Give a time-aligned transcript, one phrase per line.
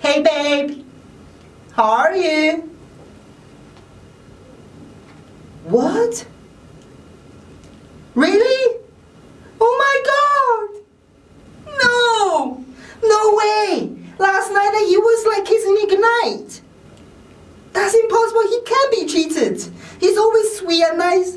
[0.00, 0.82] Hey, babe.
[1.72, 2.70] How are you?
[5.64, 6.26] What?
[8.14, 8.80] Really?
[9.60, 10.68] Oh my god!
[11.82, 12.64] No!
[13.04, 13.94] No way!
[14.18, 16.62] Last night you was like kissing me goodnight.
[17.74, 18.48] That's impossible.
[18.48, 19.62] He can't be cheated.
[20.00, 21.36] He's always sweet and nice.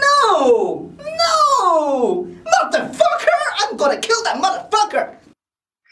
[0.00, 0.95] No!
[3.85, 3.85] Motherfucker!
[3.85, 5.15] I'm gonna kill that motherfucker!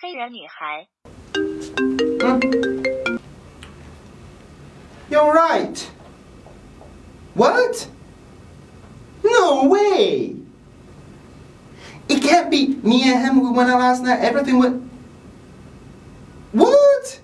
[0.01, 0.87] 黑人女孩，
[5.09, 5.89] You're right.
[7.33, 7.87] What?
[9.23, 10.35] No way.
[12.07, 13.41] It can't be me and him.
[13.41, 14.19] We went out last night.
[14.21, 14.83] Everything went.
[16.53, 17.19] What?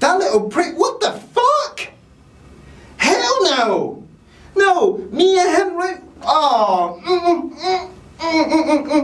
[0.00, 0.76] That little prick.
[0.76, 1.88] What the fuck?
[2.96, 4.04] Hell no.
[4.56, 5.76] No, me and him.
[5.76, 6.02] Right?
[6.22, 7.00] Oh.
[7.04, 9.03] mm, mm, mm, mm, mm, mm.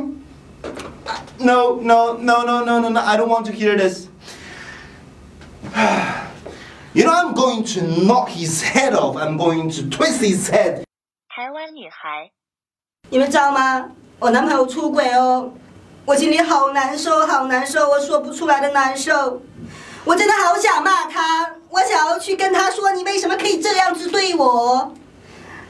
[1.50, 3.00] No, no, no, no, no, no, no.
[3.00, 4.08] I don't want to hear this.
[6.94, 9.16] You know, I'm going to knock his head off.
[9.16, 10.84] I'm going to twist his head.
[11.28, 12.30] 台湾女孩，
[13.10, 13.90] 你们知道吗？
[14.18, 15.52] 我男朋友出轨哦，
[16.06, 19.42] 我心里好难受，好难受，我说不出来的难受。
[20.06, 24.94] 我真的好想骂他，我想要去跟他说，你为什么可以这样子对我？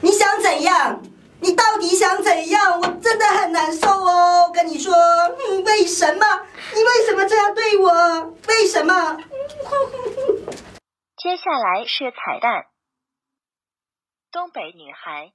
[0.02, 1.02] 你想怎样？
[1.41, 2.79] 你到底想怎样？
[2.79, 6.25] 我真的很难受哦，跟你说，嗯，为什么？
[6.73, 8.35] 你为什么这样对我？
[8.47, 9.17] 为什么？
[11.17, 12.65] 接下来是彩蛋。
[14.31, 15.33] 东北女孩，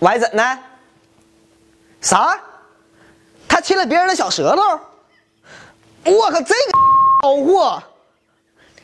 [0.00, 0.58] 歪怎呢？
[2.00, 2.40] 啥？
[3.48, 4.62] 他亲了别人的小舌头？
[6.06, 6.72] 我靠，这个
[7.22, 7.82] 骚货！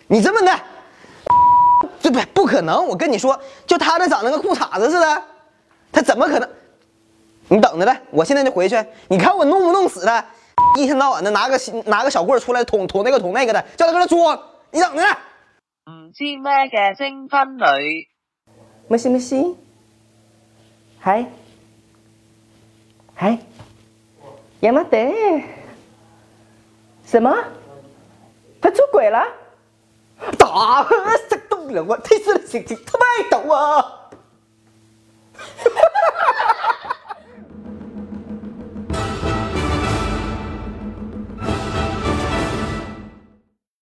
[0.09, 0.61] 你这么的，
[2.07, 2.87] 这不不可能！
[2.87, 5.23] 我跟你说，就他那长得跟裤衩子似的，
[5.91, 6.49] 他怎么可能？
[7.49, 8.77] 你等着呗，我现在就回去。
[9.09, 10.25] 你看我弄不弄死他？
[10.77, 14.41] 一天到晚的拿个拿个小棍儿出来捅捅那个捅那个的，叫他搁那装。
[14.71, 15.03] 你等着。
[15.03, 18.07] 唔知咩嘅徵婚女。
[18.87, 19.35] 没事没事。
[21.01, 21.27] 嗨，
[23.17, 23.37] 嗨，
[24.61, 25.13] 亚麻得？
[27.05, 27.37] 什么？
[28.61, 29.27] 他出轨了？
[30.39, 30.83] 打
[31.73, 32.31] หรือว่าที่ส